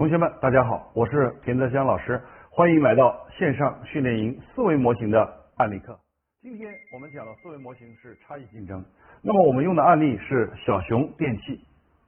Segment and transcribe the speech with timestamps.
[0.00, 2.18] 同学们，大家好，我是田泽香老师，
[2.48, 5.94] 欢迎来到线上训练营思维模型的案例课。
[6.40, 8.82] 今天我们讲的思维模型是差异竞争，
[9.20, 11.60] 那么我们用的案例是小熊电器。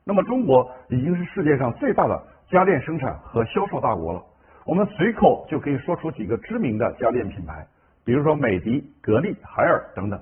[0.07, 2.19] 那么中国已经是世界上最大的
[2.49, 4.25] 家电生产和销售大国了，
[4.65, 7.63] 我们随口就可以说出几个知名的家电品牌，
[8.07, 10.19] 比如说美的、格力、海尔等等。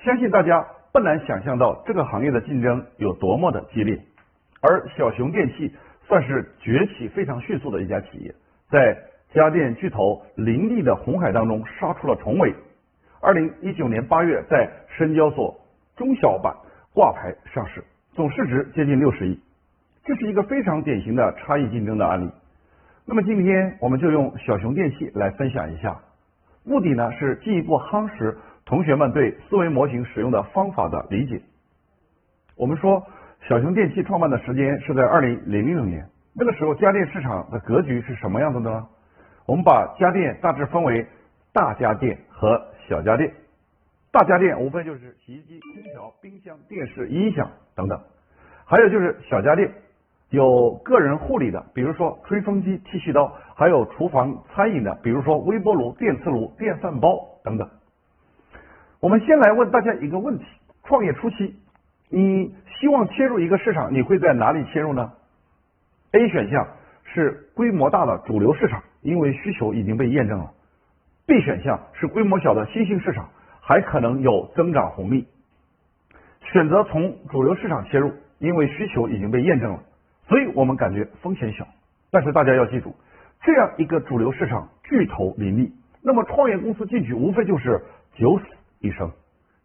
[0.00, 0.62] 相信大家
[0.92, 3.98] 不难想象到这个行业的竞争有多么的激烈，
[4.60, 5.74] 而小熊电器。
[6.06, 8.34] 算是崛起非常迅速的一家企业，
[8.68, 8.96] 在
[9.32, 12.54] 家电巨头林立的红海当中杀出了重围。
[13.20, 15.58] 二零一九年八月，在深交所
[15.96, 16.54] 中小板
[16.92, 19.40] 挂牌上市，总市值接近六十亿，
[20.04, 22.30] 这是一个非常典型的差异竞争的案例。
[23.06, 25.98] 那么今天我们就用小熊电器来分享一下，
[26.64, 28.36] 目的呢是进一步夯实
[28.66, 31.40] 同学们对思维模型使用的方法的理解。
[32.56, 33.02] 我们说。
[33.46, 36.02] 小熊电器创办的时间是在二零零六年，
[36.34, 38.86] 那个时候家电市场的格局是什么样子的呢？
[39.44, 41.06] 我们把家电大致分为
[41.52, 43.30] 大家电和小家电。
[44.10, 48.00] 大家电无非就是洗衣机、空调、冰箱、电视、音响等等，
[48.64, 49.70] 还有就是小家电，
[50.30, 57.68] 有个人护理的，比如说吹风机、剃须刀，还有厨房餐饮的，比如说微波炉、电磁炉、电饭煲等等。
[59.00, 60.46] 我们先来问大家一个问题：
[60.84, 61.54] 创业初期。
[62.08, 65.12] 你希望切入一个市场，你会在哪里切入呢
[66.12, 66.66] ？A 选项
[67.04, 70.52] 是规模大的主流市场，因为需求已经被验证了
[71.26, 73.28] ；B 选项是规模小的新兴市场，
[73.60, 75.26] 还可能有增长红利。
[76.52, 79.82] 选择从主流市场切入，因为需求已经被验证了，
[80.28, 81.66] 所以我们感觉风险小。
[82.10, 82.94] 但是大家要记住，
[83.42, 87.82] 这样一个主流市场巨头林立，那么创业公司进去无非就是
[88.14, 88.44] 九死
[88.78, 89.10] 一生，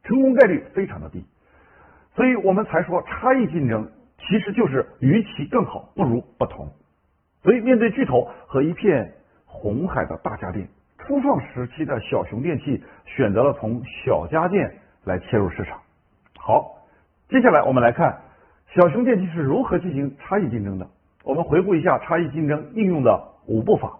[0.03, 1.23] 成功概率非常的低。
[2.15, 6.67] 所以我们才说差异竞争其实就是与其更好不如不同。
[7.41, 9.13] 所以面对巨头和一片
[9.45, 14.70] 红海的大家电，初创时期的小熊电器选择了从小家电
[15.05, 15.80] 来切入市场。
[16.37, 16.75] 好，
[17.30, 18.20] 接下来我们来看
[18.76, 20.87] 小熊电器是如何进行差异竞争的。
[21.23, 23.97] 我们回顾一下差异竞争应用的五步法。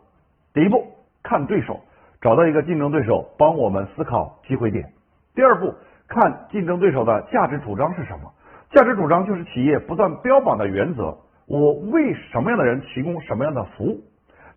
[0.54, 0.86] 第一步，
[1.24, 1.80] 看对手，
[2.20, 4.92] 找到一个竞争对手，帮我们思考机会点。
[5.34, 5.74] 第二步。
[6.10, 8.32] 看竞争对手的价值主张是什么？
[8.72, 11.16] 价值主张就是企业不断标榜的原则。
[11.48, 14.02] 我为什么样的人提供什么样的服务？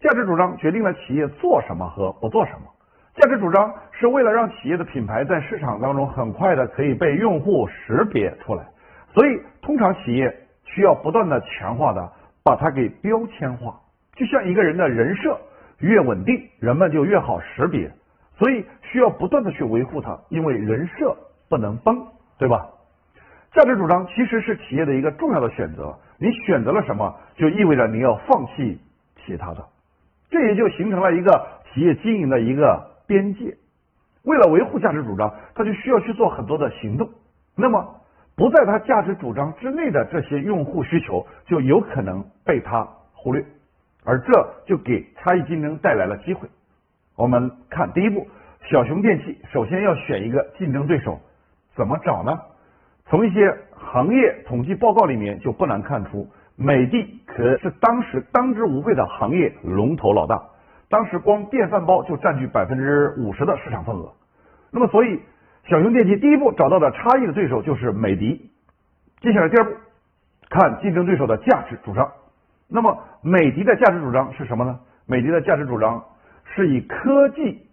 [0.01, 2.61] 价值主张决定了企业做什么和不做什么。
[3.15, 8.65] 价值主张是为了让企业的品牌在市场当中很快的可以被用户识别出来，
[9.13, 10.35] 所以通常企业
[10.65, 12.11] 需要不断的强化的
[12.43, 13.79] 把它给标签化，
[14.17, 15.39] 就像一个人的人设
[15.79, 17.91] 越稳定，人们就越好识别，
[18.39, 21.15] 所以需要不断的去维护它，因为人设。
[21.53, 22.07] 不能崩，
[22.39, 22.67] 对吧？
[23.53, 25.95] 价值主张其实是企业的一个重要的选择。
[26.17, 28.81] 你选择了什么，就意味着你要放弃
[29.19, 29.63] 其他的，
[30.31, 33.55] 这也就形成了一个企业经营的一个边界。
[34.23, 37.07] 为了维护价值主张，他就需要去做很多的行动。
[37.55, 38.01] 那么，
[38.35, 43.45] 不在他价值主张之内的这些用户需求，就有可能被他忽略，
[44.05, 46.49] 而这就给差异竞争带来了机会。
[47.15, 48.27] 我们看第一步，
[48.71, 51.21] 小熊电器首先要选一个竞争对手。
[51.75, 52.39] 怎么找呢？
[53.07, 60.43] 从一些行业统计报告里面就不难看出，美的可是当时当之无愧的行业龙头老大，
[60.89, 64.13] 当时光电饭煲就占据百分之五十的市场份额。
[64.71, 65.21] 那么，所以
[65.65, 68.51] 小熊电器第一步找到的差异的对手就是美的。
[69.21, 69.73] 接下来第二步，
[70.49, 72.11] 看竞争对手的价值主张。
[72.69, 74.81] 那么，美的的价值主张是什么呢？
[75.07, 76.03] 美的的价值主张
[76.55, 77.67] 是以科技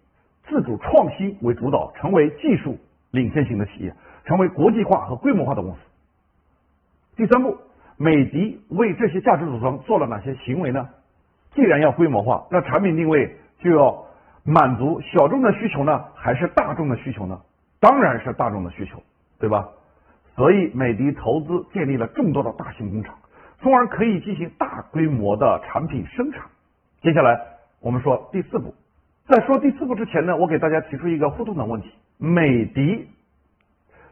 [0.48, 2.76] 自主创新为主导，成为技术。
[3.10, 3.94] 领先型的企业
[4.24, 5.78] 成为国际化和规模化的公司。
[7.16, 7.56] 第三步，
[7.96, 10.88] 美的为这些价值主张做了哪些行为呢？
[11.54, 14.04] 既然要规模化，那产品定位就要
[14.44, 17.40] 满足小众的需求呢，还是大众的需求呢？
[17.80, 19.02] 当然是大众的需求，
[19.38, 19.68] 对吧？
[20.36, 23.14] 所以美的投资建立了众多的大型工厂，
[23.58, 26.42] 从而可以进行大规模的产品生产。
[27.02, 27.38] 接下来
[27.80, 28.74] 我们说第四步，
[29.30, 31.92] 在说第四步之前呢，我给大家提出一个互动的问题。
[32.18, 33.08] 美的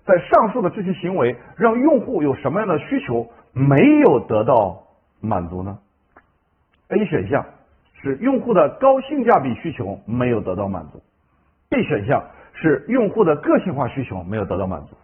[0.06, 4.84] 在上述的这些行为，让用户有什么样的需求没有得到
[5.20, 5.80] 满足呢
[6.86, 7.44] ？A 选项
[8.00, 11.02] 是用户的高性价比需求没有得到满足
[11.68, 12.24] ，B 选项
[12.54, 14.96] 是用户的个性化需求没有得到满足。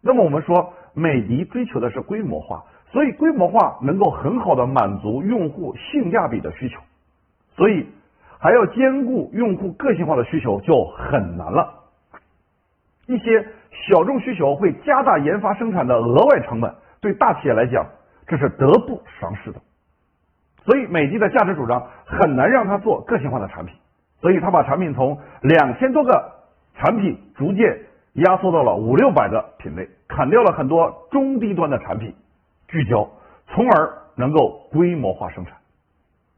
[0.00, 6.80] 那么我们说，美的追求的是规模化，所以规模化能够很好的满足用户性价比的需求，
[7.54, 7.86] 所以
[8.42, 11.72] 还要兼顾用户个性化的需求就很难了。
[13.06, 13.46] 一些
[13.88, 17.86] 小众需求会加大研发生产的额外成本，对大企业来讲，
[18.26, 19.60] 这是得不偿失的。
[20.64, 23.76] 所以美的的价值主张很难让它做个性化的产品，
[24.20, 26.32] 所以他把产品从两千多个
[26.74, 27.78] 产品逐渐
[28.14, 32.12] 压缩到了五六百个品类，砍掉了很多中低端的产品，
[32.66, 33.08] 聚焦，
[33.46, 35.54] 从而能够规模化生产。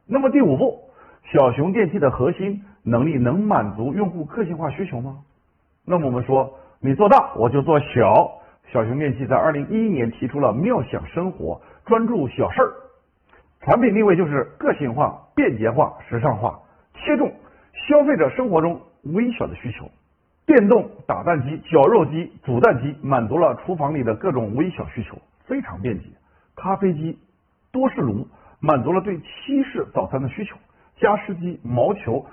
[0.07, 0.84] 那么第五步，
[1.33, 5.19] 小熊电器的核心能力能满足用户个性化需求吗？
[5.85, 8.41] 那么我们说，你做大我就做小。
[8.73, 12.73] 小熊电器在二零一一年提出了妙想生活，专注小事儿，
[13.61, 16.59] 产品定位就是个性化、便捷化、时尚化，
[16.95, 17.33] 切中
[17.89, 19.89] 消费者生活中微小的需求。
[20.47, 25.17] 电动打蛋机、绞肉机、煮蛋机满足了厨房里的各种微小需求，
[25.47, 26.05] 非常便捷。
[26.55, 27.19] 咖啡机、
[27.73, 28.27] 多士炉
[28.61, 30.57] 满足了对西式早餐的需求。
[30.97, 32.25] 加湿机、毛球、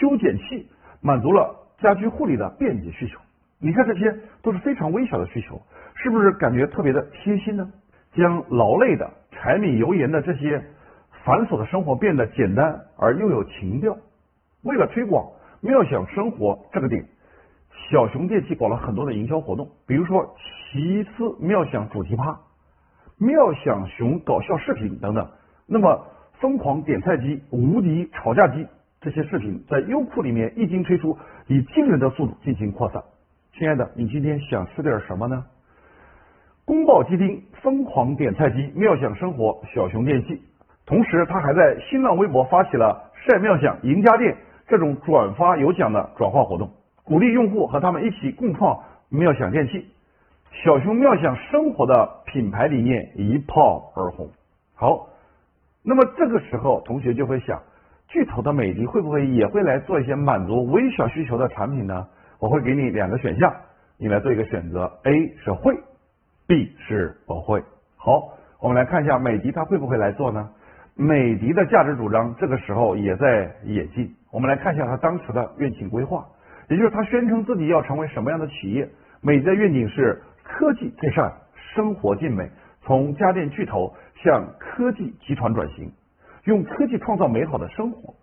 [0.00, 0.68] 修剪器
[1.00, 3.18] 满足了家居护理的便捷需求。
[3.58, 5.60] 你看，这些都是非常微小的需求，
[5.94, 7.70] 是不是感觉特别的贴心呢？
[8.12, 10.62] 将劳累的柴米油盐的这些
[11.24, 13.96] 繁琐的生活变得简单而又有情调。
[14.62, 15.26] 为了推广
[15.60, 17.04] 妙想生活这个点，
[17.90, 22.38] 小熊电器搞了很多的营销活动，比如说奇思妙想主题趴、
[23.18, 25.28] 妙想熊搞笑视频等等。
[25.66, 26.06] 那么，
[26.40, 28.66] 疯狂点菜机、无敌吵架机
[29.00, 31.16] 这些视频在优酷里面一经推出，
[31.46, 33.02] 以惊人的速度进行扩散。
[33.52, 35.44] 亲爱的，你今天想吃点什么呢？
[36.64, 40.42] 宫保鸡丁、疯狂点菜机、妙想生活、小熊电器。
[40.86, 44.36] 同时，他还在新浪微博发起了晒妙想、赢家电
[44.66, 46.70] 这种转发有奖的转化活动，
[47.04, 49.86] 鼓励用户和他们一起共创妙想电器。
[50.50, 54.28] 小熊妙想生活的品牌理念一炮而红。
[54.74, 55.08] 好，
[55.86, 57.60] 那么这个时候，同学就会想，
[58.08, 62.06] 巨头的美的会不会也会来做一些满足微小需求的产品呢？
[62.38, 63.54] 我会给你两个选项，
[63.98, 65.74] 你来做一个选择，A 是会
[66.46, 67.62] ，B 是不会。
[67.96, 70.48] 好，我们来看一下美的它会不会来做呢？
[70.94, 74.10] 美的的价值主张这个时候也在演进。
[74.30, 76.24] 我们来看一下它当时的愿景规划，
[76.68, 78.88] 也就是它宣称自己要成为什么样的企业。
[79.20, 81.32] 美的愿景是科技最善，
[81.74, 82.48] 生活尽美，
[82.82, 83.92] 从家电巨头
[84.24, 85.92] 向科技集团转型，
[86.44, 88.14] 用科技创造美好的生活。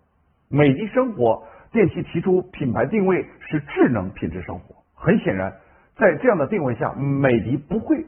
[0.48, 1.42] 美的生活。
[1.72, 5.50] 电器提出品牌定位是智能品质生活，很显然，
[5.96, 8.04] 在这样的定位下，美的不会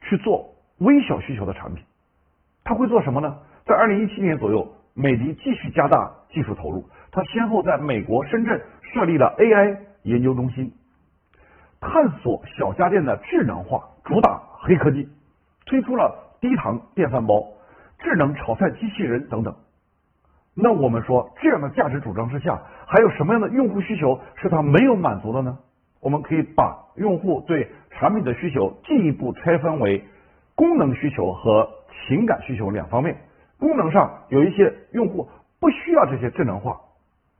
[0.00, 1.84] 去做微小需求的产品，
[2.64, 3.36] 它会做什么呢？
[3.66, 8.58] 在二零一七年左右，美的继续加大技术投入，它先后在美国深圳
[8.94, 10.72] 设立了 AI 研究中心，
[11.80, 15.06] 探索小家电的智能化，主打黑科技，
[15.66, 17.46] 推出了低糖电饭煲、
[17.98, 19.54] 智能炒菜机器人等等。
[20.54, 25.58] 那我们说，这样的价值主张之下，还有什么样的用户需求是它没有满足的呢？
[26.00, 30.02] 我们可以把用户对产品的需求进一步拆分为
[30.54, 33.16] 功能需求和情感需求两方面。
[33.58, 35.28] 功能上有一些用户
[35.60, 36.80] 不需要这些智能化、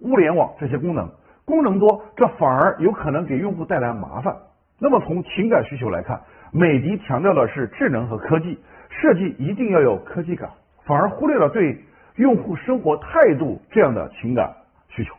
[0.01, 1.11] 物联网这些功能，
[1.47, 4.37] 功能多，这反而有可能给用户带来麻烦。
[4.79, 6.21] 那么从情感需求来看，
[6.53, 8.59] 美的强调的是智能和科技，
[9.01, 10.51] 设计一定要有科技感，
[10.85, 11.85] 反而忽略了对。
[12.17, 14.53] 用户生活态度这样的情感
[14.89, 15.15] 需求，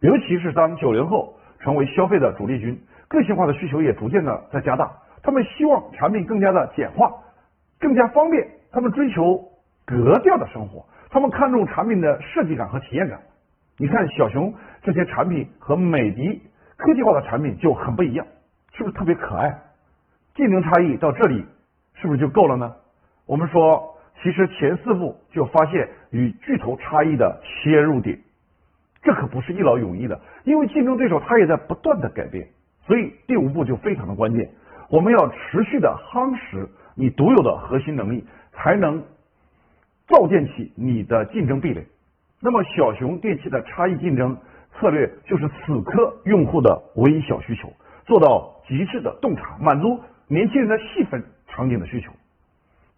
[0.00, 4.90] 尤其是当九零后成为消费的主力军，个性化的需求也逐渐的在加大。
[5.22, 7.12] 他们希望产品更加的简化，
[7.78, 8.48] 更加方便。
[8.72, 9.46] 他们追求
[9.84, 13.20] 格调的生活，他们看重产品的设计感和体验感。
[13.76, 16.40] 你看小熊这些产品和美的
[16.78, 18.26] 科技化的产品就很不一样，
[18.72, 19.54] 是不是特别可爱？
[20.34, 21.44] 技能差异到这里
[21.94, 22.74] 是不是就够了呢？
[23.28, 23.94] 我们说。
[24.20, 28.18] 其实前四步就发现与巨头差异的切入点，
[29.00, 32.48] 这可不是一劳永逸的，因为竞争对手他也在不断的改变，
[32.84, 34.50] 所以第五步就非常的关键，
[34.90, 39.00] 我们要持续的夯实你独有的核心能力，才能
[40.08, 41.86] 造建起你的竞争壁垒。
[42.40, 44.36] 那么小熊电器的差异竞争
[44.80, 47.72] 策略就是此刻用户的微小需求，
[48.04, 52.10] 做到极致的洞察，满足年轻人的细分场景的需求。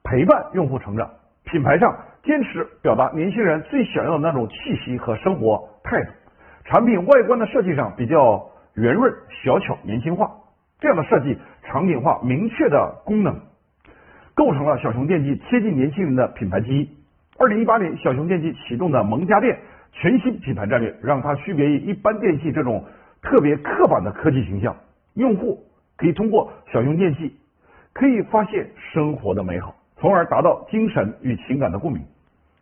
[0.02, 1.10] 陪伴用户成长，
[1.44, 4.54] 品牌上坚持表达年轻人最想要的那种气
[4.84, 6.10] 息和生活态度。
[6.64, 10.30] 产品外观的设计上比较圆润、小巧、年轻化，
[10.78, 13.40] 这样的设计场景化、明确的功能，
[14.34, 16.88] 构成了小熊电器贴近年轻人的品牌基因。
[17.38, 19.58] 二零一八年，小熊电器启动的萌家电
[19.92, 22.84] 全新品牌战略，让它区别于一般电器这种
[23.22, 24.76] 特别刻板的科技形象。
[25.14, 25.58] 用户
[25.96, 27.34] 可以通过小熊电器，
[27.92, 29.74] 可以发现生活的美好。
[30.00, 32.02] 从而达到精神与情感的共鸣，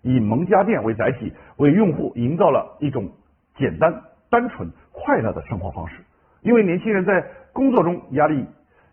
[0.02, 3.08] 以萌家电为载体，为用户营造了一种
[3.56, 6.02] 简单、单纯、快乐的生活方式。
[6.42, 8.44] 因为年轻人在工作中压力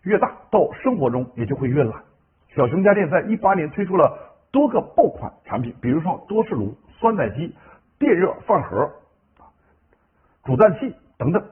[0.02, 2.04] 越大，到生活中也就会越懒。
[2.54, 4.16] 小熊家电在一八年推出了
[4.52, 7.52] 多个爆款产品，比如说多士炉、酸奶机、
[7.98, 8.88] 电热饭盒、
[10.44, 11.42] 煮蛋器等等。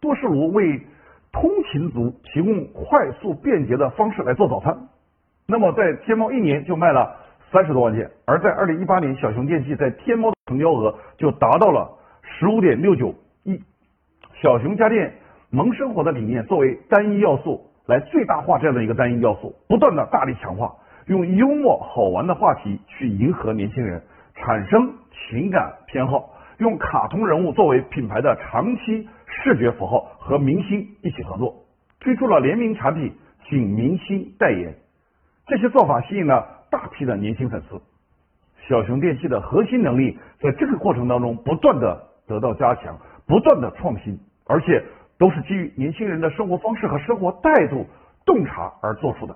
[0.00, 0.86] 多士炉为
[1.32, 4.88] 通勤族提供快速便捷的方式来做早餐。
[5.50, 7.16] 那么在天猫一年就卖了
[7.50, 11.90] 三十多万件，而在二零一八年，小熊电器在天猫的成交额就达到了
[12.22, 13.60] 十五点六九亿。
[14.40, 15.12] 小熊家电
[15.50, 20.72] 萌生活的理念作为单一要素来最大化这样的一个单一要素，不断的大力强化，
[21.06, 24.00] 用幽默好玩的话题去迎合年轻人，
[24.36, 29.08] 产生情感偏好，用卡通人物作为品牌的长期。
[29.42, 31.54] 视觉符号和明星一起合作，
[32.00, 33.12] 推出了联名产品，
[33.48, 34.74] 请明星代言。
[35.50, 37.82] 这些做法吸引了大批的年轻粉丝。
[38.68, 44.16] 小熊电器的核心能力在这个过程当中不断的得到加强，不断的创新，
[44.46, 44.80] 而且
[45.18, 47.84] 都是基于年轻人的生活方式和生活态度
[48.24, 49.34] 洞察而做出的。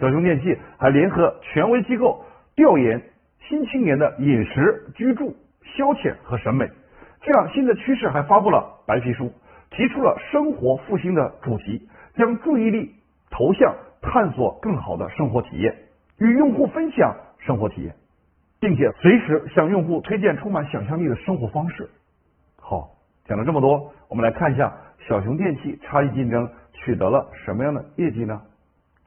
[0.00, 2.24] 小熊电器还联合权威机构
[2.56, 3.00] 调研
[3.48, 6.68] 新青年的饮食、居住、消遣和审美。
[7.22, 9.32] 这样新的趋势还发布了白皮书，
[9.70, 12.92] 提出了生活复兴的主题，将注意力
[13.30, 15.74] 投向探索更好的生活体验，
[16.18, 17.94] 与用户分享生活体验，
[18.60, 21.88] 并且随时向用户推荐充满想象力的生活方式。
[22.60, 22.90] 好，
[23.26, 24.72] 讲了这么多，我们来看一下
[25.06, 28.40] 小熊电器差异竞争取得了什么样的业绩呢？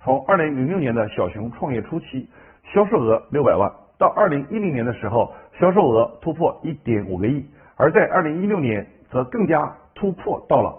[0.04, 2.30] 从二零零六年的小熊创业初期，
[2.74, 7.46] 销售额六百万，到二零一零年的时候，销售额突破一点五个亿。
[7.76, 10.76] 而在二零一六年，则更加突破到了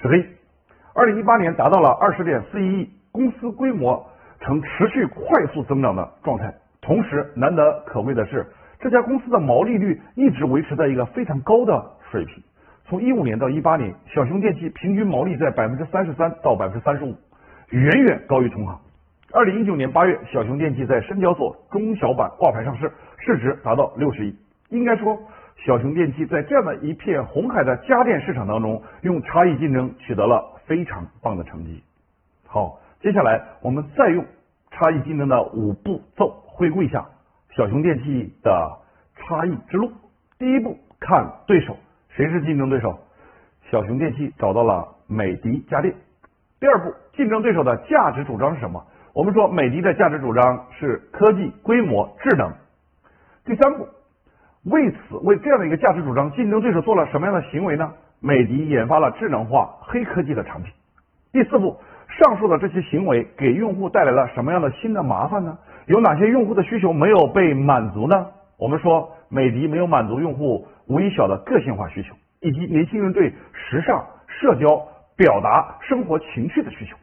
[0.00, 0.24] 十个亿，
[0.94, 4.06] 二零一八年达到了二十点四一亿，公司规模
[4.40, 6.54] 呈持续快速增长的状态。
[6.80, 8.46] 同时，难得可贵的是，
[8.78, 12.40] 这家公司的毛利率一直维持在一个非常高的水平。
[12.84, 17.16] 从一五年到一八年，小熊电器平均毛利在百分之三十三到百分之三十五，
[17.70, 18.78] 远远高于同行。
[19.32, 24.36] 二零一九年八月，小熊电器在深交所中小板挂牌上市，市值达到六十亿。
[24.68, 25.18] 应该说。
[25.64, 31.82] 小熊电器在这样的一片红海的家电市场当中，用差异竞争取得了非常棒的成绩。
[32.46, 34.24] 好，接下来我们再用
[34.70, 37.06] 差异竞争的五步骤回顾一下
[37.54, 38.78] 小熊电器的
[39.16, 39.92] 差异之路。
[40.38, 41.76] 第一步，看对手，
[42.08, 42.98] 谁是竞争对手？
[43.70, 45.94] 小熊电器找到了美的家电。
[46.60, 48.84] 第二步，竞争对手的价值主张是什么？
[49.12, 52.52] 我们说美的的价值主张是科技、规模、智能。
[53.44, 53.88] 第三步。
[54.64, 57.92] 为此，为这样的一个价值主张，竞争对手做了什么样的行为呢？
[58.18, 60.72] 美的研发了智能化黑科技的产品。
[61.32, 61.78] 第四步，
[62.18, 65.58] 上述的这些行为给用户带来了什么样的新的麻烦呢？
[65.86, 68.26] 有哪些用户的需求没有被满足呢？
[68.58, 76.96] 我们说，美的没有满足用户微小的个性化需求，以及年轻人对时尚、社交、表达生活情趣的需求。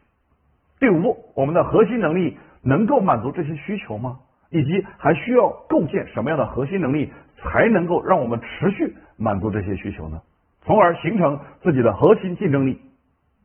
[0.80, 4.20] 第五步，我们的核心能力能够满足这些需求吗？
[4.50, 7.12] 以及还需要构建什么样的核心能力？
[7.46, 10.22] 才能够让我们持续满足这些需求呢，
[10.62, 12.80] 从而形成自己的核心竞争力。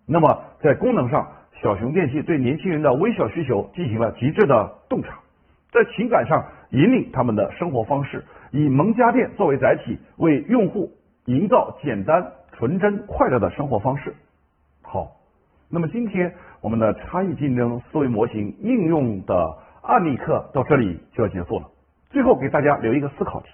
[0.06, 1.26] 那么在功能上，
[1.60, 5.18] 小熊电器对年轻人的微小需求进行了极致的洞察，
[5.72, 10.92] 在情感上引领他们的生活方式，以萌家电作为载体，为用户
[11.24, 14.14] 营造简单、纯真、快乐的生活方式。
[14.82, 15.08] 好，
[15.68, 21.66] 那么今天我们的差异竞争思维模型应用的案例课到这里就要结束了。
[22.10, 23.48] 最后给大家留一个思考题。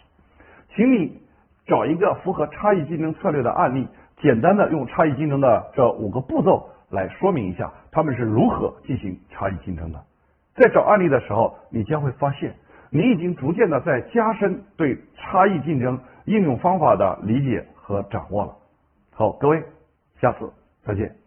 [0.74, 1.20] 请你
[1.66, 3.88] 找一个符合差异竞争策略的案例，
[4.20, 10.02] 简单的用差异竞争的这五个步骤来说明一下他们是如何进行差异竞争的。
[10.54, 12.54] 在找案例的时候，你将会发现
[12.90, 18.56] 你已经逐渐的在加深对差异竞争应用方法的理解和掌握了。
[19.12, 19.62] 好，各位，
[20.20, 20.50] 下次
[20.84, 21.23] 再见。